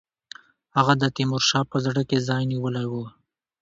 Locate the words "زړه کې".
1.85-2.17